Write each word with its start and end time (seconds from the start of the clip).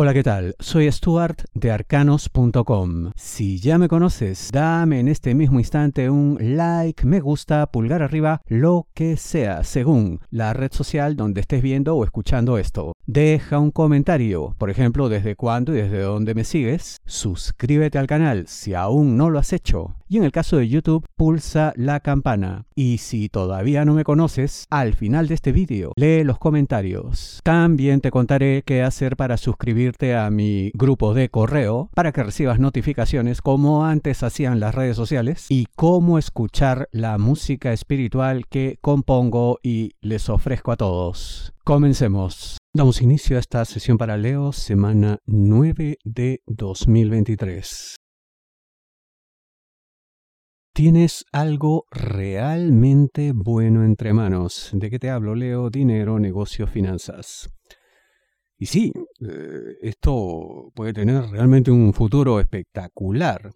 Hola, 0.00 0.14
¿qué 0.14 0.22
tal? 0.22 0.54
Soy 0.60 0.88
Stuart 0.92 1.42
de 1.54 1.72
arcanos.com. 1.72 3.10
Si 3.16 3.58
ya 3.58 3.78
me 3.78 3.88
conoces, 3.88 4.50
dame 4.52 5.00
en 5.00 5.08
este 5.08 5.34
mismo 5.34 5.58
instante 5.58 6.08
un 6.08 6.38
like, 6.40 7.04
me 7.04 7.18
gusta, 7.18 7.66
pulgar 7.72 8.04
arriba, 8.04 8.40
lo 8.46 8.86
que 8.94 9.16
sea, 9.16 9.64
según 9.64 10.20
la 10.30 10.52
red 10.52 10.70
social 10.70 11.16
donde 11.16 11.40
estés 11.40 11.62
viendo 11.62 11.96
o 11.96 12.04
escuchando 12.04 12.58
esto. 12.58 12.92
Deja 13.06 13.58
un 13.58 13.72
comentario, 13.72 14.54
por 14.56 14.70
ejemplo, 14.70 15.08
desde 15.08 15.34
cuándo 15.34 15.74
y 15.74 15.78
desde 15.78 16.02
dónde 16.02 16.34
me 16.34 16.44
sigues. 16.44 16.98
Suscríbete 17.04 17.98
al 17.98 18.06
canal 18.06 18.46
si 18.46 18.74
aún 18.74 19.16
no 19.16 19.30
lo 19.30 19.40
has 19.40 19.52
hecho. 19.52 19.96
Y 20.10 20.18
en 20.18 20.24
el 20.24 20.32
caso 20.32 20.58
de 20.58 20.68
YouTube, 20.68 21.06
pulsa 21.16 21.72
la 21.76 22.00
campana. 22.00 22.66
Y 22.74 22.98
si 22.98 23.28
todavía 23.28 23.84
no 23.84 23.94
me 23.94 24.04
conoces, 24.04 24.64
al 24.70 24.94
final 24.94 25.26
de 25.26 25.34
este 25.34 25.52
vídeo, 25.52 25.92
lee 25.96 26.22
los 26.22 26.38
comentarios. 26.38 27.40
También 27.42 28.00
te 28.00 28.10
contaré 28.10 28.62
qué 28.64 28.82
hacer 28.82 29.16
para 29.16 29.36
suscribirte 29.36 29.87
a 30.16 30.30
mi 30.30 30.70
grupo 30.74 31.14
de 31.14 31.28
correo 31.28 31.90
para 31.94 32.12
que 32.12 32.22
recibas 32.22 32.58
notificaciones 32.58 33.40
como 33.40 33.84
antes 33.84 34.22
hacían 34.22 34.60
las 34.60 34.74
redes 34.74 34.96
sociales 34.96 35.46
y 35.48 35.66
cómo 35.76 36.18
escuchar 36.18 36.88
la 36.92 37.18
música 37.18 37.72
espiritual 37.72 38.46
que 38.48 38.78
compongo 38.80 39.58
y 39.62 39.92
les 40.00 40.28
ofrezco 40.28 40.72
a 40.72 40.76
todos. 40.76 41.52
Comencemos. 41.64 42.58
Damos 42.74 43.02
inicio 43.02 43.36
a 43.36 43.40
esta 43.40 43.64
sesión 43.64 43.98
para 43.98 44.16
Leo, 44.16 44.52
semana 44.52 45.18
9 45.26 45.98
de 46.04 46.42
2023. 46.46 47.96
Tienes 50.78 51.24
algo 51.32 51.86
realmente 51.90 53.32
bueno 53.34 53.84
entre 53.84 54.12
manos. 54.12 54.70
¿De 54.72 54.90
qué 54.90 55.00
te 55.00 55.10
hablo, 55.10 55.34
Leo? 55.34 55.70
Dinero, 55.70 56.20
negocio, 56.20 56.68
finanzas. 56.68 57.50
Y 58.58 58.66
sí, 58.66 58.92
eh, 59.20 59.76
esto 59.82 60.72
puede 60.74 60.92
tener 60.92 61.24
realmente 61.30 61.70
un 61.70 61.94
futuro 61.94 62.40
espectacular. 62.40 63.52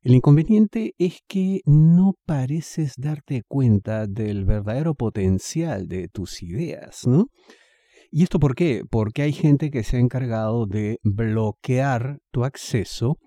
El 0.00 0.14
inconveniente 0.14 0.94
es 0.96 1.18
que 1.26 1.60
no 1.66 2.14
pareces 2.24 2.94
darte 2.96 3.42
cuenta 3.48 4.06
del 4.06 4.44
verdadero 4.44 4.94
potencial 4.94 5.88
de 5.88 6.08
tus 6.08 6.42
ideas, 6.42 7.04
¿no? 7.06 7.26
¿Y 8.10 8.22
esto 8.22 8.38
por 8.38 8.54
qué? 8.54 8.84
Porque 8.88 9.22
hay 9.22 9.32
gente 9.32 9.70
que 9.70 9.82
se 9.82 9.96
ha 9.96 10.00
encargado 10.00 10.66
de 10.66 10.98
bloquear 11.02 12.20
tu 12.30 12.44
acceso 12.44 13.18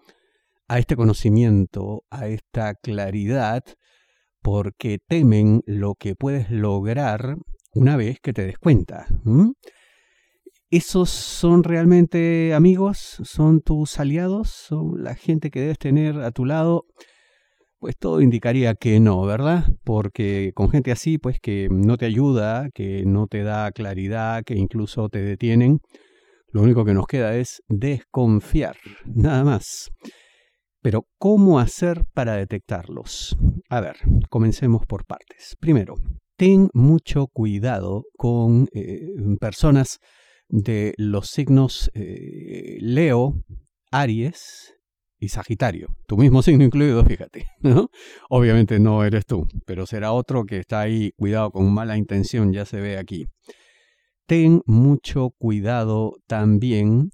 a 0.67 0.79
este 0.79 0.95
conocimiento, 0.95 2.03
a 2.09 2.27
esta 2.27 2.73
claridad, 2.75 3.63
porque 4.41 4.97
temen 5.05 5.61
lo 5.65 5.95
que 5.95 6.15
puedes 6.15 6.49
lograr 6.49 7.35
una 7.73 7.97
vez 7.97 8.19
que 8.21 8.33
te 8.33 8.45
des 8.45 8.57
cuenta. 8.57 9.07
¿Esos 10.71 11.09
son 11.09 11.65
realmente 11.65 12.53
amigos? 12.53 13.17
¿Son 13.25 13.59
tus 13.59 13.99
aliados? 13.99 14.51
¿Son 14.51 15.03
la 15.03 15.15
gente 15.15 15.51
que 15.51 15.59
debes 15.59 15.77
tener 15.77 16.21
a 16.21 16.31
tu 16.31 16.45
lado? 16.45 16.85
Pues 17.79 17.97
todo 17.97 18.21
indicaría 18.21 18.73
que 18.75 19.01
no, 19.01 19.21
¿verdad? 19.25 19.65
Porque 19.83 20.53
con 20.55 20.69
gente 20.69 20.93
así, 20.93 21.17
pues 21.17 21.41
que 21.41 21.67
no 21.69 21.97
te 21.97 22.05
ayuda, 22.05 22.69
que 22.73 23.03
no 23.05 23.27
te 23.27 23.43
da 23.43 23.69
claridad, 23.73 24.45
que 24.45 24.55
incluso 24.55 25.09
te 25.09 25.21
detienen, 25.21 25.81
lo 26.53 26.61
único 26.61 26.85
que 26.85 26.93
nos 26.93 27.05
queda 27.05 27.35
es 27.35 27.61
desconfiar, 27.67 28.77
nada 29.03 29.43
más. 29.43 29.91
Pero, 30.81 31.05
¿cómo 31.17 31.59
hacer 31.59 32.05
para 32.13 32.37
detectarlos? 32.37 33.35
A 33.67 33.81
ver, 33.81 33.97
comencemos 34.29 34.85
por 34.85 35.05
partes. 35.05 35.57
Primero, 35.59 35.95
ten 36.37 36.69
mucho 36.73 37.27
cuidado 37.27 38.05
con 38.15 38.69
eh, 38.73 39.01
personas 39.37 39.99
de 40.51 40.93
los 40.97 41.29
signos 41.29 41.89
eh, 41.93 42.77
Leo, 42.81 43.41
Aries 43.89 44.75
y 45.17 45.29
Sagitario. 45.29 45.95
Tu 46.07 46.17
mismo 46.17 46.41
signo 46.43 46.63
incluido, 46.63 47.03
fíjate. 47.05 47.47
Obviamente 48.29 48.79
no 48.79 49.03
eres 49.03 49.25
tú, 49.25 49.47
pero 49.65 49.85
será 49.85 50.11
otro 50.11 50.45
que 50.45 50.59
está 50.59 50.81
ahí, 50.81 51.11
cuidado 51.17 51.51
con 51.51 51.73
mala 51.73 51.97
intención, 51.97 52.51
ya 52.53 52.65
se 52.65 52.81
ve 52.81 52.97
aquí. 52.97 53.25
Ten 54.27 54.61
mucho 54.65 55.31
cuidado 55.37 56.13
también 56.27 57.09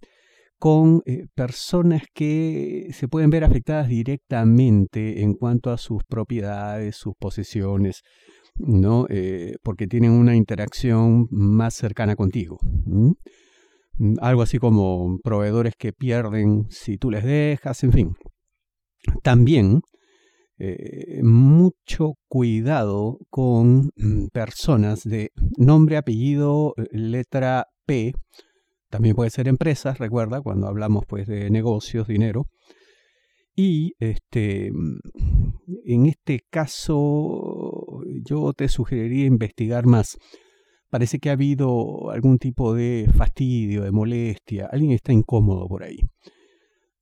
con 0.60 1.04
eh, 1.06 1.28
personas 1.36 2.04
que 2.14 2.88
se 2.92 3.08
pueden 3.08 3.30
ver 3.30 3.44
afectadas 3.44 3.88
directamente 3.88 5.22
en 5.22 5.34
cuanto 5.34 5.72
a 5.72 5.78
sus 5.78 6.04
propiedades, 6.04 6.96
sus 6.96 7.14
posesiones, 7.20 8.02
¿no? 8.60 9.06
Eh, 9.10 9.56
porque 9.64 9.88
tienen 9.88 10.12
una 10.12 10.36
interacción 10.36 11.28
más 11.32 11.74
cercana 11.74 12.16
contigo. 12.16 12.58
Algo 14.22 14.42
así 14.42 14.60
como 14.60 15.20
proveedores 15.24 15.74
que 15.78 15.94
pierden 15.94 16.66
si 16.70 16.98
tú 16.98 17.12
les 17.12 17.24
dejas, 17.24 17.84
en 17.84 17.92
fin. 17.92 18.16
También 19.24 19.82
eh, 20.60 21.22
mucho 21.22 22.14
cuidado 22.28 23.20
con 23.30 23.92
mm, 23.96 24.28
personas 24.34 25.04
de 25.04 25.30
nombre, 25.58 25.98
apellido, 25.98 26.74
letra 26.92 27.68
P. 27.86 28.14
También 28.90 29.16
puede 29.16 29.30
ser 29.30 29.48
empresas, 29.48 30.00
recuerda, 30.00 30.42
cuando 30.42 30.68
hablamos 30.68 31.04
pues 31.08 31.28
de 31.28 31.50
negocios, 31.52 32.08
dinero. 32.08 32.48
Y 33.56 33.94
este, 34.00 34.72
mm, 34.72 35.00
en 35.86 36.06
este 36.08 36.42
caso 36.50 37.67
yo 38.24 38.54
te 38.54 38.68
sugeriría 38.70 39.26
investigar 39.26 39.86
más. 39.86 40.18
Parece 40.90 41.20
que 41.20 41.30
ha 41.30 41.34
habido 41.34 42.12
algún 42.12 42.40
tipo 42.40 42.74
de 42.74 43.10
fastidio, 43.16 43.84
de 43.84 43.92
molestia. 43.92 44.70
Alguien 44.72 44.92
está 44.92 45.12
incómodo 45.12 45.68
por 45.68 45.84
ahí. 45.84 46.00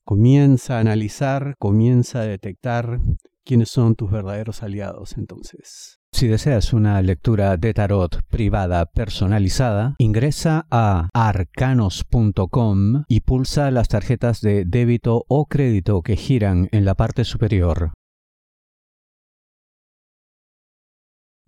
Comienza 0.03 0.77
a 0.77 0.79
analizar, 0.79 1.55
comienza 1.59 2.21
a 2.21 2.25
detectar 2.25 2.99
quiénes 3.43 3.69
son 3.69 3.95
tus 3.95 4.11
verdaderos 4.11 4.63
aliados 4.63 5.17
entonces. 5.17 5.99
Si 6.11 6.27
deseas 6.27 6.73
una 6.73 7.01
lectura 7.01 7.57
de 7.57 7.73
tarot 7.73 8.21
privada 8.29 8.85
personalizada, 8.85 9.95
ingresa 9.97 10.65
a 10.71 11.09
arcanos.com 11.13 13.03
y 13.07 13.19
pulsa 13.19 13.69
las 13.69 13.89
tarjetas 13.89 14.41
de 14.41 14.63
débito 14.65 15.25
o 15.27 15.45
crédito 15.45 16.01
que 16.01 16.15
giran 16.15 16.69
en 16.71 16.85
la 16.85 16.95
parte 16.95 17.25
superior. 17.25 17.91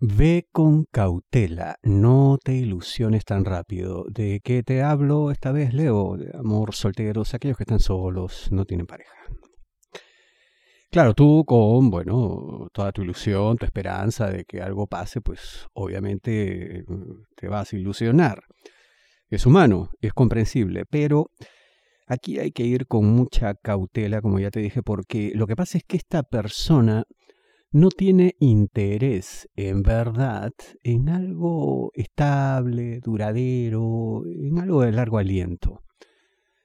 Ve 0.00 0.46
con 0.52 0.84
cautela, 0.84 1.76
no 1.82 2.38
te 2.40 2.54
ilusiones 2.54 3.24
tan 3.24 3.44
rápido. 3.44 4.04
¿De 4.08 4.40
qué 4.44 4.62
te 4.62 4.80
hablo 4.80 5.32
esta 5.32 5.50
vez, 5.50 5.74
Leo? 5.74 6.16
De 6.16 6.30
amor 6.38 6.72
solteros, 6.72 7.34
aquellos 7.34 7.56
que 7.56 7.64
están 7.64 7.80
solos, 7.80 8.46
no 8.52 8.64
tienen 8.64 8.86
pareja. 8.86 9.16
Claro, 10.92 11.14
tú 11.14 11.44
con, 11.44 11.90
bueno, 11.90 12.68
toda 12.72 12.92
tu 12.92 13.02
ilusión, 13.02 13.56
tu 13.56 13.66
esperanza 13.66 14.30
de 14.30 14.44
que 14.44 14.62
algo 14.62 14.86
pase, 14.86 15.20
pues 15.20 15.66
obviamente 15.72 16.84
mm, 16.86 17.24
te 17.34 17.48
vas 17.48 17.72
a 17.72 17.76
ilusionar. 17.76 18.44
Es 19.28 19.46
humano, 19.46 19.90
es 20.00 20.12
comprensible, 20.12 20.84
pero 20.88 21.32
aquí 22.06 22.38
hay 22.38 22.52
que 22.52 22.62
ir 22.62 22.86
con 22.86 23.04
mucha 23.04 23.54
cautela, 23.54 24.22
como 24.22 24.38
ya 24.38 24.52
te 24.52 24.60
dije, 24.60 24.80
porque 24.80 25.32
lo 25.34 25.48
que 25.48 25.56
pasa 25.56 25.76
es 25.76 25.84
que 25.84 25.96
esta 25.96 26.22
persona 26.22 27.02
no 27.70 27.90
tiene 27.90 28.34
interés 28.40 29.48
en 29.54 29.82
verdad 29.82 30.52
en 30.82 31.08
algo 31.08 31.90
estable, 31.94 33.00
duradero, 33.00 34.22
en 34.26 34.58
algo 34.58 34.82
de 34.82 34.92
largo 34.92 35.18
aliento. 35.18 35.82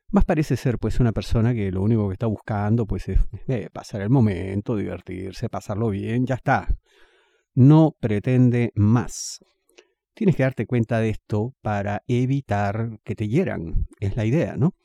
Más 0.09 0.25
parece 0.25 0.55
ser 0.55 0.77
pues 0.77 0.99
una 0.99 1.11
persona 1.11 1.53
que 1.53 1.71
lo 1.71 1.81
único 1.81 2.07
que 2.07 2.13
está 2.13 2.27
buscando 2.27 2.85
pues 2.85 3.09
es 3.09 3.19
eh, 3.47 3.69
pasar 3.73 4.01
el 4.01 4.09
momento, 4.09 4.75
divertirse, 4.75 5.49
pasarlo 5.49 5.89
bien, 5.89 6.25
ya 6.25 6.35
está. 6.35 6.67
No 7.55 7.95
pretende 7.99 8.71
más. 8.75 9.39
Tienes 10.13 10.35
que 10.35 10.43
darte 10.43 10.67
cuenta 10.67 10.99
de 10.99 11.09
esto 11.09 11.55
para 11.61 12.03
evitar 12.07 12.99
que 13.03 13.15
te 13.15 13.27
hieran. 13.27 13.87
Es 13.99 14.15
la 14.15 14.25
idea, 14.25 14.55
¿no? 14.55 14.75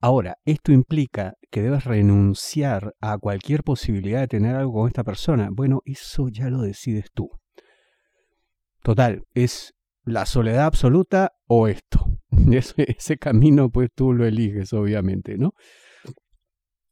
Ahora, 0.00 0.36
esto 0.44 0.72
implica 0.72 1.34
que 1.50 1.62
debes 1.62 1.84
renunciar 1.84 2.94
a 3.00 3.16
cualquier 3.18 3.62
posibilidad 3.62 4.20
de 4.20 4.28
tener 4.28 4.54
algo 4.54 4.74
con 4.74 4.88
esta 4.88 5.04
persona. 5.04 5.48
Bueno, 5.50 5.80
eso 5.84 6.28
ya 6.28 6.50
lo 6.50 6.60
decides 6.60 7.06
tú. 7.14 7.30
Total, 8.82 9.24
es 9.34 9.74
la 10.04 10.26
soledad 10.26 10.66
absoluta 10.66 11.32
o 11.46 11.66
esto. 11.66 12.06
Ese, 12.52 13.18
camino 13.18 13.70
pues 13.70 13.90
tú 13.94 14.12
lo 14.12 14.26
eliges, 14.26 14.72
obviamente, 14.72 15.38
¿no? 15.38 15.54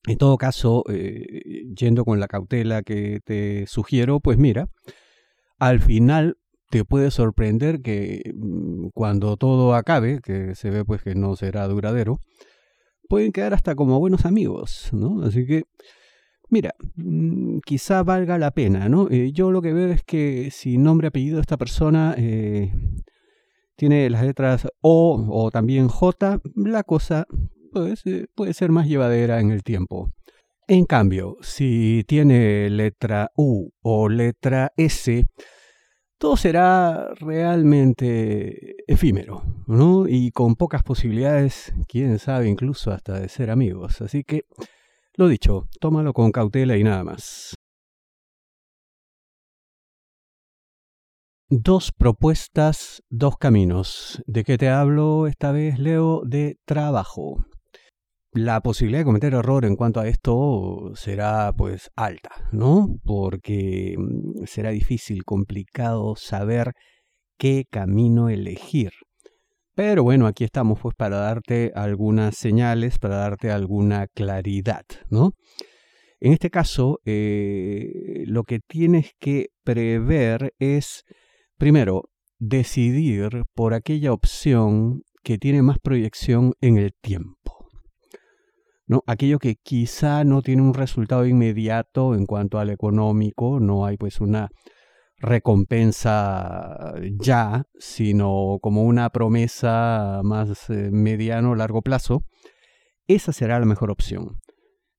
En 0.06 0.18
todo 0.18 0.36
caso, 0.36 0.84
eh, 0.90 1.64
yendo 1.74 2.04
con 2.04 2.20
la 2.20 2.26
cautela 2.26 2.82
que 2.82 3.20
te 3.24 3.66
sugiero, 3.66 4.20
pues 4.20 4.36
mira, 4.36 4.68
al 5.58 5.80
final 5.80 6.36
te 6.70 6.84
puede 6.84 7.10
sorprender 7.10 7.80
que 7.80 8.32
mm, 8.34 8.88
cuando 8.92 9.36
todo 9.36 9.74
acabe, 9.74 10.20
que 10.20 10.54
se 10.54 10.70
ve 10.70 10.84
pues 10.84 11.02
que 11.02 11.14
no 11.14 11.36
será 11.36 11.66
duradero, 11.68 12.18
pueden 13.08 13.32
quedar 13.32 13.54
hasta 13.54 13.74
como 13.74 13.98
buenos 13.98 14.24
amigos, 14.24 14.90
¿no? 14.92 15.22
Así 15.22 15.46
que, 15.46 15.64
mira, 16.48 16.74
mm, 16.96 17.58
quizá 17.64 18.02
valga 18.02 18.38
la 18.38 18.50
pena, 18.50 18.88
¿no? 18.88 19.08
Eh, 19.10 19.32
yo 19.32 19.50
lo 19.50 19.62
que 19.62 19.72
veo 19.72 19.88
es 19.88 20.02
que 20.04 20.50
si 20.50 20.78
nombre 20.78 21.08
apellido 21.08 21.36
de 21.36 21.42
esta 21.42 21.56
persona 21.56 22.14
eh, 22.16 22.72
tiene 23.76 24.08
las 24.10 24.24
letras 24.24 24.66
O 24.80 25.26
o 25.30 25.50
también 25.50 25.88
J, 25.88 26.40
la 26.56 26.82
cosa 26.84 27.26
pues, 27.72 28.04
puede 28.34 28.54
ser 28.54 28.70
más 28.70 28.86
llevadera 28.86 29.40
en 29.40 29.50
el 29.50 29.62
tiempo. 29.62 30.12
En 30.66 30.86
cambio, 30.86 31.36
si 31.42 32.04
tiene 32.06 32.70
letra 32.70 33.30
U 33.36 33.70
o 33.82 34.08
letra 34.08 34.72
S, 34.76 35.26
todo 36.24 36.38
será 36.38 37.12
realmente 37.20 38.76
efímero, 38.86 39.42
¿no? 39.66 40.08
Y 40.08 40.30
con 40.30 40.54
pocas 40.54 40.82
posibilidades, 40.82 41.74
quién 41.86 42.18
sabe, 42.18 42.48
incluso 42.48 42.92
hasta 42.92 43.20
de 43.20 43.28
ser 43.28 43.50
amigos. 43.50 44.00
Así 44.00 44.24
que, 44.24 44.46
lo 45.16 45.28
dicho, 45.28 45.68
tómalo 45.80 46.14
con 46.14 46.32
cautela 46.32 46.78
y 46.78 46.82
nada 46.82 47.04
más. 47.04 47.54
Dos 51.50 51.92
propuestas, 51.92 53.02
dos 53.10 53.36
caminos. 53.36 54.22
¿De 54.26 54.44
qué 54.44 54.56
te 54.56 54.70
hablo 54.70 55.26
esta 55.26 55.52
vez, 55.52 55.78
Leo? 55.78 56.22
De 56.24 56.56
trabajo 56.64 57.44
la 58.34 58.60
posibilidad 58.60 59.00
de 59.00 59.04
cometer 59.04 59.32
error 59.32 59.64
en 59.64 59.76
cuanto 59.76 60.00
a 60.00 60.08
esto 60.08 60.90
será 60.96 61.52
pues 61.56 61.90
alta, 61.94 62.30
¿no? 62.52 62.98
Porque 63.04 63.94
mm, 63.96 64.44
será 64.46 64.70
difícil, 64.70 65.24
complicado 65.24 66.16
saber 66.16 66.72
qué 67.38 67.64
camino 67.70 68.28
elegir. 68.28 68.90
Pero 69.76 70.02
bueno, 70.02 70.26
aquí 70.26 70.44
estamos 70.44 70.80
pues 70.80 70.94
para 70.96 71.16
darte 71.16 71.72
algunas 71.74 72.36
señales, 72.36 72.98
para 72.98 73.16
darte 73.16 73.50
alguna 73.50 74.08
claridad, 74.08 74.84
¿no? 75.10 75.32
En 76.20 76.32
este 76.32 76.50
caso, 76.50 77.00
eh, 77.04 78.24
lo 78.26 78.44
que 78.44 78.58
tienes 78.58 79.12
que 79.20 79.48
prever 79.62 80.54
es, 80.58 81.04
primero, 81.58 82.04
decidir 82.38 83.42
por 83.54 83.74
aquella 83.74 84.12
opción 84.12 85.02
que 85.22 85.38
tiene 85.38 85.62
más 85.62 85.78
proyección 85.78 86.54
en 86.60 86.78
el 86.78 86.92
tiempo. 87.00 87.53
¿No? 88.86 89.02
Aquello 89.06 89.38
que 89.38 89.56
quizá 89.56 90.24
no 90.24 90.42
tiene 90.42 90.62
un 90.62 90.74
resultado 90.74 91.26
inmediato 91.26 92.14
en 92.14 92.26
cuanto 92.26 92.58
al 92.58 92.70
económico, 92.70 93.60
no 93.60 93.86
hay 93.86 93.96
pues 93.96 94.20
una 94.20 94.50
recompensa 95.18 96.94
ya, 97.18 97.64
sino 97.78 98.58
como 98.60 98.84
una 98.84 99.10
promesa 99.10 100.20
más 100.22 100.68
eh, 100.70 100.90
mediano 100.92 101.54
largo 101.54 101.82
plazo, 101.82 102.24
esa 103.06 103.32
será 103.32 103.58
la 103.58 103.66
mejor 103.66 103.90
opción. 103.90 104.40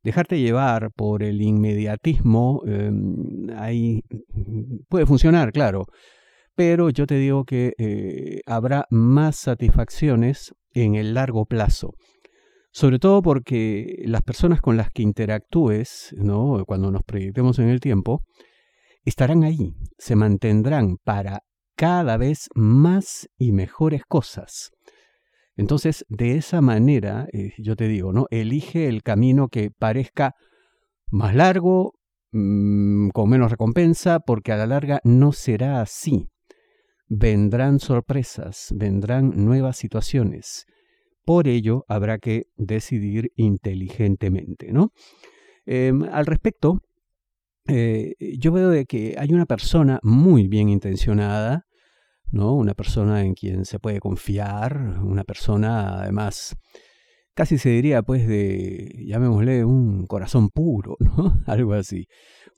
Dejarte 0.04 0.40
llevar 0.40 0.92
por 0.96 1.24
el 1.24 1.42
inmediatismo, 1.42 2.62
em, 2.68 3.50
ahí 3.58 4.04
puede 4.88 5.06
funcionar, 5.06 5.52
claro, 5.52 5.86
pero 6.56 6.90
yo 6.90 7.08
te 7.08 7.16
digo 7.16 7.44
que 7.44 7.74
eh, 7.78 8.42
habrá 8.46 8.86
más 8.90 9.36
satisfacciones 9.36 10.54
en 10.74 10.96
el 10.96 11.14
largo 11.14 11.46
plazo. 11.46 11.94
Sobre 12.76 13.00
todo 13.00 13.22
porque 13.22 14.04
las 14.04 14.22
personas 14.22 14.60
con 14.60 14.76
las 14.76 14.92
que 14.92 15.02
interactúes, 15.02 16.14
cuando 16.68 16.92
nos 16.92 17.04
proyectemos 17.04 17.58
en 17.60 17.70
el 17.70 17.80
tiempo, 17.80 18.26
estarán 19.06 19.46
ahí, 19.46 19.74
se 19.98 20.18
mantendrán 20.18 20.98
para 21.02 21.40
cada 21.78 22.18
vez 22.18 22.50
más 22.54 23.30
y 23.38 23.54
mejores 23.54 24.04
cosas. 24.06 24.72
Entonces, 25.56 26.06
de 26.10 26.36
esa 26.36 26.60
manera, 26.60 27.28
eh, 27.32 27.54
yo 27.60 27.78
te 27.78 27.88
digo, 27.88 28.12
¿no? 28.12 28.26
Elige 28.30 28.90
el 28.90 29.04
camino 29.04 29.48
que 29.48 29.72
parezca 29.72 30.34
más 31.10 31.34
largo, 31.34 31.94
mm, 32.34 33.08
con 33.12 33.30
menos 33.30 33.52
recompensa, 33.52 34.20
porque 34.20 34.52
a 34.52 34.58
la 34.58 34.68
larga 34.68 35.00
no 35.06 35.32
será 35.32 35.80
así. 35.80 36.28
Vendrán 37.08 37.80
sorpresas, 37.80 38.74
vendrán 38.76 39.32
nuevas 39.46 39.78
situaciones. 39.78 40.66
Por 41.26 41.48
ello, 41.48 41.86
habrá 41.88 42.20
que 42.20 42.48
decidir 42.56 43.32
inteligentemente, 43.36 44.72
¿no? 44.72 44.92
Em, 45.66 46.04
al 46.04 46.26
respecto, 46.26 46.82
eh, 47.68 48.14
yo 48.40 48.52
veo 48.52 48.70
de 48.70 48.86
que 48.86 49.16
hay 49.18 49.34
una 49.34 49.46
persona 49.46 50.00
muy 50.04 50.48
bien 50.48 50.70
intencionada, 50.70 51.66
¿no? 52.32 52.54
Una 52.54 52.76
persona 52.76 53.24
en 53.24 53.34
quien 53.34 53.66
se 53.66 53.80
puede 53.80 54.00
confiar, 54.00 55.00
una 55.04 55.24
persona 55.24 56.02
además 56.02 56.56
casi 57.36 57.58
se 57.58 57.70
diría 57.70 58.02
pues 58.02 58.28
de, 58.28 59.04
llamémosle, 59.06 59.66
un 59.66 60.08
corazón 60.08 60.50
puro, 60.50 60.96
¿no? 61.00 61.42
Algo 61.46 61.74
así. 61.74 62.08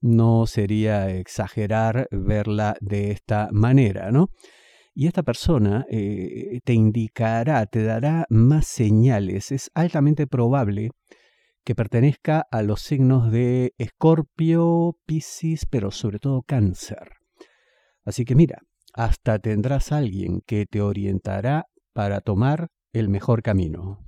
No 0.01 0.45
sería 0.45 1.09
exagerar 1.09 2.07
verla 2.11 2.77
de 2.81 3.11
esta 3.11 3.49
manera, 3.51 4.11
¿no? 4.11 4.29
Y 4.99 5.05
esta 5.05 5.21
persona 5.21 5.85
eh, 5.91 6.59
te 6.63 6.73
indicará, 6.73 7.67
te 7.67 7.83
dará 7.83 8.25
más 8.29 8.65
señales. 8.65 9.51
Es 9.51 9.69
altamente 9.75 10.25
probable 10.25 10.89
que 11.63 11.75
pertenezca 11.75 12.47
a 12.49 12.63
los 12.63 12.81
signos 12.81 13.31
de 13.31 13.75
Escorpio, 13.77 14.97
Piscis, 15.05 15.67
pero 15.67 15.91
sobre 15.91 16.17
todo 16.17 16.41
Cáncer. 16.41 17.11
Así 18.05 18.25
que 18.25 18.33
mira, 18.33 18.63
hasta 18.91 19.37
tendrás 19.37 19.91
alguien 19.91 20.41
que 20.47 20.65
te 20.65 20.81
orientará 20.81 21.67
para 21.93 22.19
tomar 22.21 22.69
el 22.91 23.07
mejor 23.07 23.43
camino. 23.43 24.06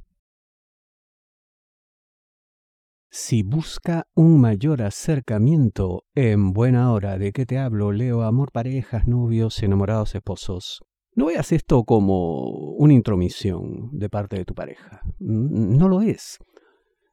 Si 3.11 3.41
busca 3.41 4.05
un 4.13 4.39
mayor 4.39 4.83
acercamiento, 4.83 6.03
en 6.13 6.53
buena 6.53 6.93
hora 6.93 7.17
de 7.17 7.31
que 7.31 7.47
te 7.47 7.57
hablo, 7.57 7.91
leo 7.91 8.21
amor, 8.21 8.51
parejas, 8.51 9.07
novios, 9.07 9.63
enamorados, 9.63 10.13
esposos. 10.13 10.83
No 11.15 11.25
veas 11.25 11.51
esto 11.51 11.85
como 11.85 12.45
una 12.75 12.93
intromisión 12.93 13.89
de 13.93 14.09
parte 14.09 14.35
de 14.35 14.45
tu 14.45 14.53
pareja. 14.53 15.01
No 15.17 15.89
lo 15.89 16.03
es. 16.03 16.37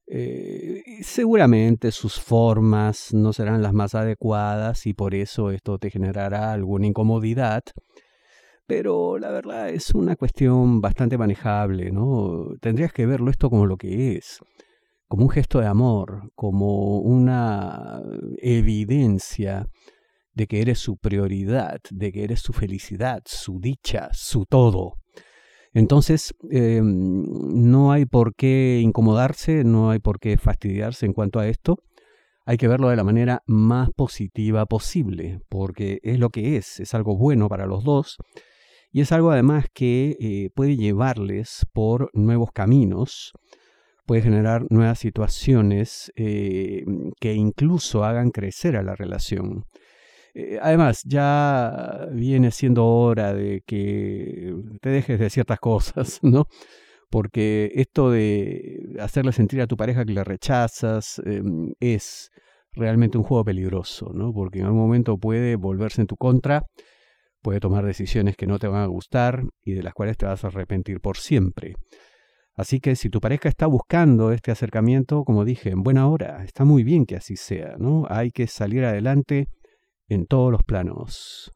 Eh, 0.06 0.82
seguramente 1.00 1.90
sus 1.92 2.20
formas 2.20 3.14
no 3.14 3.32
serán 3.32 3.62
las 3.62 3.72
más 3.72 3.94
adecuadas 3.94 4.86
y 4.86 4.92
por 4.92 5.14
eso 5.14 5.50
esto 5.50 5.78
te 5.78 5.88
generará 5.88 6.52
alguna 6.52 6.88
incomodidad. 6.88 7.62
Pero 8.66 9.18
la 9.18 9.30
verdad 9.30 9.70
es 9.70 9.94
una 9.94 10.14
cuestión 10.14 10.82
bastante 10.82 11.16
manejable, 11.16 11.90
¿no? 11.90 12.50
Tendrías 12.60 12.92
que 12.92 13.06
verlo 13.06 13.30
esto 13.30 13.48
como 13.48 13.64
lo 13.64 13.78
que 13.78 14.16
es 14.16 14.42
como 15.08 15.24
un 15.24 15.30
gesto 15.30 15.60
de 15.60 15.66
amor, 15.66 16.30
como 16.34 16.98
una 17.00 18.00
evidencia 18.38 19.68
de 20.34 20.46
que 20.46 20.60
eres 20.60 20.78
su 20.78 20.96
prioridad, 20.98 21.80
de 21.90 22.12
que 22.12 22.24
eres 22.24 22.40
su 22.40 22.52
felicidad, 22.52 23.22
su 23.24 23.58
dicha, 23.60 24.10
su 24.12 24.44
todo. 24.44 24.94
Entonces, 25.72 26.34
em, 26.50 27.24
no 27.70 27.92
hay 27.92 28.06
por 28.06 28.34
qué 28.34 28.80
incomodarse, 28.82 29.64
no 29.64 29.90
hay 29.90 29.98
por 29.98 30.18
qué 30.18 30.36
fastidiarse 30.38 31.06
en 31.06 31.12
cuanto 31.12 31.38
a 31.38 31.48
esto. 31.48 31.78
Hay 32.44 32.56
que 32.56 32.68
verlo 32.68 32.88
de 32.88 32.96
la 32.96 33.04
manera 33.04 33.42
más 33.46 33.90
positiva 33.94 34.66
posible, 34.66 35.40
porque 35.48 35.98
es 36.02 36.18
lo 36.18 36.30
que 36.30 36.56
es, 36.56 36.80
es 36.80 36.94
algo 36.94 37.16
bueno 37.16 37.48
para 37.48 37.66
los 37.66 37.84
dos 37.84 38.18
y 38.96 39.02
es 39.02 39.12
algo 39.12 39.30
además 39.30 39.66
que 39.74 40.16
eh, 40.18 40.48
puede 40.54 40.76
llevarles 40.78 41.66
por 41.74 42.10
nuevos 42.14 42.50
caminos, 42.52 43.32
puede 44.06 44.22
generar 44.22 44.66
nuevas 44.70 44.98
situaciones 44.98 46.12
eh, 46.16 46.84
que 47.20 47.34
incluso 47.34 48.04
hagan 48.04 48.30
crecer 48.30 48.76
a 48.76 48.82
la 48.82 48.94
relación. 48.94 49.64
Eh, 50.34 50.58
además, 50.62 51.02
ya 51.04 52.08
viene 52.12 52.50
siendo 52.50 52.86
hora 52.86 53.34
de 53.34 53.62
que 53.66 54.54
te 54.80 54.90
dejes 54.90 55.18
de 55.18 55.30
ciertas 55.30 55.58
cosas, 55.60 56.20
¿no? 56.22 56.46
Porque 57.10 57.72
esto 57.74 58.10
de 58.10 58.96
hacerle 59.00 59.32
sentir 59.32 59.60
a 59.60 59.66
tu 59.66 59.76
pareja 59.76 60.04
que 60.04 60.12
le 60.12 60.24
rechazas 60.24 61.20
em, 61.24 61.72
es 61.80 62.30
realmente 62.72 63.18
un 63.18 63.24
juego 63.24 63.44
peligroso, 63.44 64.12
¿no? 64.12 64.32
Porque 64.32 64.60
en 64.60 64.66
algún 64.66 64.80
momento 64.80 65.18
puede 65.18 65.56
volverse 65.56 66.02
en 66.02 66.06
tu 66.06 66.16
contra, 66.16 66.64
puede 67.42 67.60
tomar 67.60 67.84
decisiones 67.86 68.36
que 68.36 68.46
no 68.46 68.58
te 68.58 68.68
van 68.68 68.82
a 68.82 68.86
gustar 68.86 69.44
y 69.64 69.72
de 69.72 69.82
las 69.82 69.94
cuales 69.94 70.16
te 70.16 70.26
vas 70.26 70.44
a 70.44 70.48
arrepentir 70.48 71.00
por 71.00 71.16
siempre. 71.16 71.74
Así 72.56 72.80
que 72.80 72.96
si 72.96 73.10
tu 73.10 73.20
pareja 73.20 73.48
está 73.50 73.66
buscando 73.66 74.32
este 74.32 74.50
acercamiento, 74.50 75.24
como 75.24 75.44
dije, 75.44 75.70
en 75.70 75.82
buena 75.82 76.08
hora, 76.08 76.42
está 76.42 76.64
muy 76.64 76.84
bien 76.84 77.04
que 77.04 77.16
así 77.16 77.36
sea, 77.36 77.76
¿no? 77.78 78.06
Hay 78.08 78.30
que 78.30 78.46
salir 78.46 78.84
adelante 78.84 79.48
en 80.08 80.26
todos 80.26 80.50
los 80.50 80.62
planos. 80.62 81.55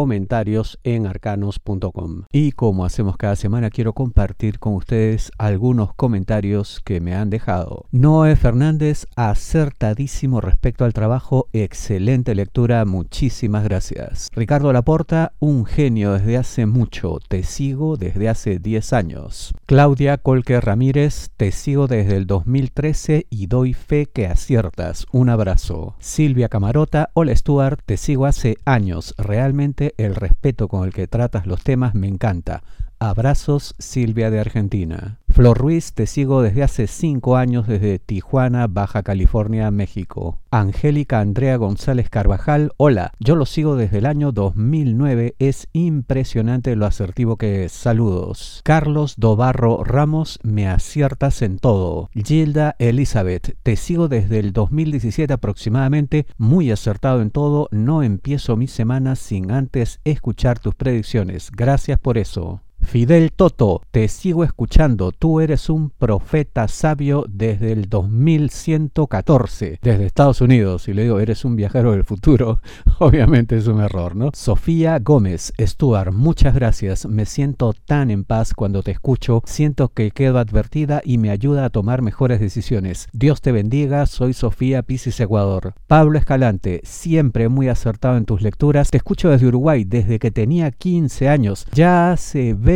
comentarios 0.01 0.79
en 0.83 1.05
arcanos.com. 1.05 2.23
Y 2.31 2.53
como 2.53 2.85
hacemos 2.85 3.17
cada 3.17 3.35
semana, 3.35 3.69
quiero 3.69 3.93
compartir 3.93 4.57
con 4.57 4.73
ustedes 4.73 5.31
algunos 5.37 5.93
comentarios 5.93 6.81
que 6.83 6.99
me 6.99 7.13
han 7.13 7.29
dejado. 7.29 7.85
Noé 7.91 8.35
Fernández, 8.35 9.05
acertadísimo 9.15 10.41
respecto 10.41 10.85
al 10.85 10.93
trabajo, 10.93 11.49
excelente 11.53 12.33
lectura, 12.33 12.83
muchísimas 12.83 13.63
gracias. 13.63 14.29
Ricardo 14.33 14.73
Laporta, 14.73 15.33
un 15.39 15.65
genio 15.65 16.13
desde 16.13 16.37
hace 16.37 16.65
mucho, 16.65 17.19
te 17.29 17.43
sigo 17.43 17.95
desde 17.95 18.27
hace 18.27 18.57
10 18.57 18.93
años. 18.93 19.53
Claudia 19.67 20.17
Colque 20.17 20.59
Ramírez, 20.59 21.29
te 21.37 21.51
sigo 21.51 21.85
desde 21.85 22.17
el 22.17 22.25
2013 22.25 23.27
y 23.29 23.45
doy 23.45 23.75
fe 23.75 24.07
que 24.07 24.25
aciertas. 24.25 25.05
Un 25.11 25.29
abrazo. 25.29 25.93
Silvia 25.99 26.49
Camarota, 26.49 27.11
hola 27.13 27.35
Stuart, 27.35 27.81
te 27.85 27.97
sigo 27.97 28.25
hace 28.25 28.57
años. 28.65 29.13
Realmente 29.17 29.80
el 29.97 30.15
respeto 30.15 30.67
con 30.67 30.85
el 30.85 30.93
que 30.93 31.07
tratas 31.07 31.45
los 31.47 31.63
temas 31.63 31.95
me 31.95 32.07
encanta. 32.07 32.63
Abrazos, 33.03 33.73
Silvia 33.79 34.29
de 34.29 34.39
Argentina. 34.39 35.17
Flor 35.27 35.57
Ruiz, 35.57 35.93
te 35.93 36.05
sigo 36.05 36.43
desde 36.43 36.61
hace 36.61 36.85
cinco 36.85 37.35
años 37.35 37.65
desde 37.65 37.97
Tijuana, 37.97 38.67
Baja 38.67 39.01
California, 39.01 39.71
México. 39.71 40.37
Angélica 40.51 41.19
Andrea 41.19 41.55
González 41.55 42.11
Carvajal, 42.11 42.73
hola, 42.77 43.11
yo 43.19 43.35
lo 43.35 43.47
sigo 43.47 43.75
desde 43.75 43.97
el 43.97 44.05
año 44.05 44.31
2009, 44.31 45.33
es 45.39 45.67
impresionante 45.73 46.75
lo 46.75 46.85
asertivo 46.85 47.37
que 47.37 47.63
es. 47.65 47.71
Saludos. 47.71 48.61
Carlos 48.63 49.15
Dobarro 49.17 49.83
Ramos, 49.83 50.39
me 50.43 50.67
aciertas 50.67 51.41
en 51.41 51.57
todo. 51.57 52.11
Gilda 52.13 52.75
Elizabeth, 52.77 53.57
te 53.63 53.77
sigo 53.77 54.09
desde 54.09 54.37
el 54.37 54.53
2017 54.53 55.33
aproximadamente, 55.33 56.27
muy 56.37 56.69
acertado 56.69 57.23
en 57.23 57.31
todo, 57.31 57.67
no 57.71 58.03
empiezo 58.03 58.57
mi 58.57 58.67
semana 58.67 59.15
sin 59.15 59.49
antes 59.49 60.01
escuchar 60.03 60.59
tus 60.59 60.75
predicciones. 60.75 61.49
Gracias 61.51 61.97
por 61.97 62.19
eso. 62.19 62.61
Fidel 62.81 63.31
Toto, 63.31 63.81
te 63.91 64.07
sigo 64.09 64.43
escuchando. 64.43 65.11
Tú 65.11 65.39
eres 65.39 65.69
un 65.69 65.91
profeta 65.91 66.67
sabio 66.67 67.23
desde 67.29 67.71
el 67.71 67.87
2114, 67.87 69.79
desde 69.81 70.05
Estados 70.05 70.41
Unidos. 70.41 70.89
Y 70.89 70.93
le 70.93 71.03
digo, 71.03 71.19
eres 71.19 71.45
un 71.45 71.55
viajero 71.55 71.93
del 71.93 72.03
futuro. 72.03 72.59
Obviamente 72.99 73.55
es 73.55 73.67
un 73.67 73.79
error, 73.79 74.15
¿no? 74.15 74.31
Sofía 74.33 74.99
Gómez, 74.99 75.53
Stuart, 75.57 76.11
muchas 76.11 76.53
gracias. 76.53 77.05
Me 77.05 77.25
siento 77.25 77.73
tan 77.73 78.11
en 78.11 78.25
paz 78.25 78.53
cuando 78.53 78.83
te 78.83 78.91
escucho. 78.91 79.41
Siento 79.45 79.89
que 79.89 80.11
quedo 80.11 80.37
advertida 80.37 81.01
y 81.05 81.17
me 81.17 81.29
ayuda 81.29 81.63
a 81.65 81.69
tomar 81.69 82.01
mejores 82.01 82.41
decisiones. 82.41 83.07
Dios 83.13 83.41
te 83.41 83.53
bendiga. 83.53 84.05
Soy 84.05 84.33
Sofía 84.33 84.81
Pisis 84.81 85.19
Ecuador. 85.21 85.75
Pablo 85.87 86.17
Escalante, 86.19 86.81
siempre 86.83 87.47
muy 87.47 87.69
acertado 87.69 88.17
en 88.17 88.25
tus 88.25 88.41
lecturas. 88.41 88.91
Te 88.91 88.97
escucho 88.97 89.29
desde 89.29 89.47
Uruguay 89.47 89.85
desde 89.85 90.19
que 90.19 90.31
tenía 90.31 90.71
15 90.71 91.29
años. 91.29 91.65
Ya 91.73 92.11
hace 92.11 92.53
20 92.53 92.70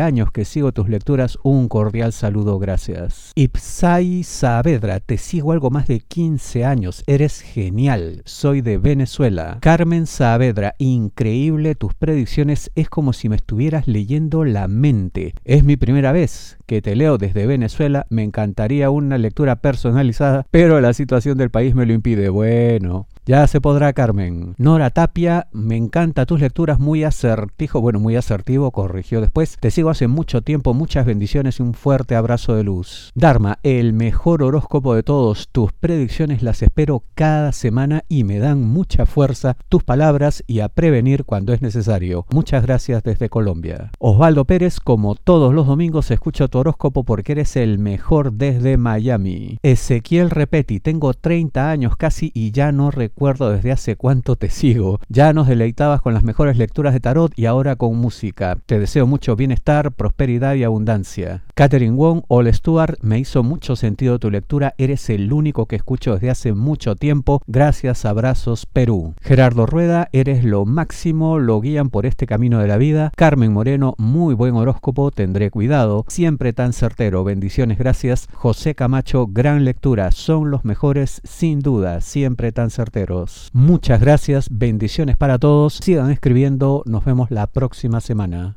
años 0.00 0.32
que 0.32 0.44
sigo 0.44 0.72
tus 0.72 0.88
lecturas, 0.88 1.38
un 1.42 1.68
cordial 1.68 2.12
saludo, 2.12 2.58
gracias. 2.58 3.30
Ipsai 3.36 4.24
Saavedra, 4.24 4.98
te 4.98 5.18
sigo 5.18 5.52
algo 5.52 5.70
más 5.70 5.86
de 5.86 6.00
15 6.00 6.64
años, 6.64 7.04
eres 7.06 7.40
genial, 7.40 8.22
soy 8.24 8.60
de 8.60 8.78
Venezuela. 8.78 9.58
Carmen 9.60 10.06
Saavedra, 10.06 10.74
increíble 10.78 11.74
tus 11.76 11.94
predicciones, 11.94 12.70
es 12.74 12.88
como 12.88 13.12
si 13.12 13.28
me 13.28 13.36
estuvieras 13.36 13.86
leyendo 13.86 14.44
la 14.44 14.66
mente. 14.66 15.34
Es 15.44 15.62
mi 15.62 15.76
primera 15.76 16.10
vez 16.10 16.58
que 16.66 16.82
te 16.82 16.96
leo 16.96 17.16
desde 17.16 17.46
Venezuela, 17.46 18.06
me 18.10 18.24
encantaría 18.24 18.90
una 18.90 19.18
lectura 19.18 19.56
personalizada, 19.56 20.44
pero 20.50 20.80
la 20.80 20.92
situación 20.92 21.38
del 21.38 21.50
país 21.50 21.74
me 21.74 21.86
lo 21.86 21.92
impide. 21.92 22.28
Bueno, 22.28 23.06
ya 23.24 23.46
se 23.46 23.60
podrá, 23.60 23.92
Carmen. 23.92 24.54
Nora 24.58 24.90
Tapia, 24.90 25.48
me 25.52 25.76
encanta 25.76 26.26
tus 26.26 26.40
lecturas, 26.40 26.78
muy 26.78 27.04
asertivo, 27.04 27.80
bueno, 27.80 28.00
muy 28.00 28.16
asertivo, 28.16 28.70
corrigió 28.70 29.20
después. 29.20 29.35
Te 29.36 29.70
sigo 29.70 29.90
hace 29.90 30.08
mucho 30.08 30.40
tiempo, 30.40 30.72
muchas 30.72 31.04
bendiciones 31.04 31.60
y 31.60 31.62
un 31.62 31.74
fuerte 31.74 32.16
abrazo 32.16 32.54
de 32.54 32.64
luz. 32.64 33.12
Dharma, 33.14 33.58
el 33.62 33.92
mejor 33.92 34.42
horóscopo 34.42 34.94
de 34.94 35.02
todos. 35.02 35.50
Tus 35.52 35.74
predicciones 35.74 36.42
las 36.42 36.62
espero 36.62 37.02
cada 37.14 37.52
semana 37.52 38.04
y 38.08 38.24
me 38.24 38.38
dan 38.38 38.62
mucha 38.62 39.04
fuerza 39.04 39.58
tus 39.68 39.84
palabras 39.84 40.42
y 40.46 40.60
a 40.60 40.70
prevenir 40.70 41.26
cuando 41.26 41.52
es 41.52 41.60
necesario. 41.60 42.24
Muchas 42.30 42.62
gracias 42.62 43.02
desde 43.02 43.28
Colombia. 43.28 43.90
Osvaldo 43.98 44.46
Pérez, 44.46 44.80
como 44.80 45.14
todos 45.16 45.52
los 45.52 45.66
domingos, 45.66 46.10
escucho 46.10 46.48
tu 46.48 46.56
horóscopo 46.56 47.04
porque 47.04 47.32
eres 47.32 47.56
el 47.56 47.78
mejor 47.78 48.32
desde 48.32 48.78
Miami. 48.78 49.58
Ezequiel 49.62 50.30
Repeti, 50.30 50.80
tengo 50.80 51.12
30 51.12 51.70
años 51.70 51.98
casi 51.98 52.30
y 52.32 52.52
ya 52.52 52.72
no 52.72 52.90
recuerdo 52.90 53.50
desde 53.50 53.70
hace 53.70 53.96
cuánto 53.96 54.36
te 54.36 54.48
sigo. 54.48 54.98
Ya 55.10 55.34
nos 55.34 55.46
deleitabas 55.46 56.00
con 56.00 56.14
las 56.14 56.24
mejores 56.24 56.56
lecturas 56.56 56.94
de 56.94 57.00
tarot 57.00 57.38
y 57.38 57.44
ahora 57.44 57.76
con 57.76 57.98
música. 57.98 58.56
Te 58.64 58.78
deseo 58.78 59.06
mucho 59.06 59.25
bienestar, 59.34 59.92
prosperidad 59.92 60.54
y 60.54 60.64
abundancia. 60.64 61.42
Catherine 61.54 61.96
Wong, 61.96 62.22
All 62.28 62.52
Stuart, 62.52 62.98
me 63.00 63.18
hizo 63.18 63.42
mucho 63.42 63.74
sentido 63.74 64.18
tu 64.18 64.30
lectura. 64.30 64.74
Eres 64.76 65.08
el 65.08 65.32
único 65.32 65.64
que 65.64 65.76
escucho 65.76 66.12
desde 66.12 66.28
hace 66.28 66.52
mucho 66.52 66.96
tiempo. 66.96 67.40
Gracias, 67.46 68.04
abrazos, 68.04 68.66
Perú. 68.66 69.14
Gerardo 69.22 69.64
Rueda, 69.64 70.08
eres 70.12 70.44
lo 70.44 70.66
máximo, 70.66 71.38
lo 71.38 71.60
guían 71.62 71.88
por 71.88 72.04
este 72.04 72.26
camino 72.26 72.60
de 72.60 72.68
la 72.68 72.76
vida. 72.76 73.10
Carmen 73.16 73.52
Moreno, 73.52 73.94
muy 73.96 74.34
buen 74.34 74.54
horóscopo, 74.54 75.10
tendré 75.10 75.50
cuidado. 75.50 76.04
Siempre 76.08 76.52
tan 76.52 76.74
certero, 76.74 77.24
bendiciones, 77.24 77.78
gracias. 77.78 78.28
José 78.34 78.74
Camacho, 78.74 79.26
gran 79.26 79.64
lectura, 79.64 80.12
son 80.12 80.50
los 80.50 80.66
mejores, 80.66 81.22
sin 81.24 81.60
duda, 81.60 82.02
siempre 82.02 82.52
tan 82.52 82.68
certero. 82.68 83.06
Muchas 83.52 84.00
gracias, 84.00 84.48
bendiciones 84.50 85.16
para 85.16 85.38
todos. 85.38 85.78
Sigan 85.82 86.10
escribiendo, 86.10 86.82
nos 86.86 87.04
vemos 87.04 87.30
la 87.30 87.46
próxima 87.46 88.00
semana. 88.00 88.56